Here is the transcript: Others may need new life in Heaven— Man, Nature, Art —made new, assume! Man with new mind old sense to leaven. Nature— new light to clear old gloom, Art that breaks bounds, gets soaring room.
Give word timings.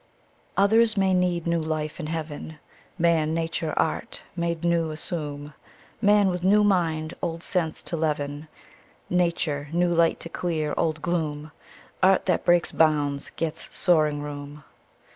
Others 0.57 0.97
may 0.97 1.13
need 1.13 1.45
new 1.45 1.59
life 1.61 1.99
in 1.99 2.07
Heaven— 2.07 2.57
Man, 2.97 3.35
Nature, 3.35 3.71
Art 3.77 4.23
—made 4.35 4.63
new, 4.63 4.89
assume! 4.89 5.53
Man 6.01 6.29
with 6.29 6.43
new 6.43 6.63
mind 6.63 7.13
old 7.21 7.43
sense 7.43 7.83
to 7.83 7.95
leaven. 7.95 8.47
Nature— 9.11 9.67
new 9.71 9.93
light 9.93 10.19
to 10.21 10.29
clear 10.29 10.73
old 10.75 11.03
gloom, 11.03 11.51
Art 12.01 12.25
that 12.25 12.45
breaks 12.45 12.71
bounds, 12.71 13.29
gets 13.35 13.67
soaring 13.75 14.23
room. 14.23 14.63